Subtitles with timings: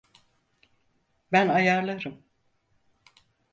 [1.31, 2.23] Ben ayarlarım.